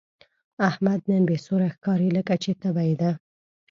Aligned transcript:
احمد 0.69 0.99
نن 1.09 1.23
بې 1.29 1.37
سوره 1.45 1.67
ښکاري، 1.75 2.09
لکه 2.17 2.33
چې 2.43 2.51
تبه 2.61 2.81
یې 2.89 2.95
ده. 3.01 3.11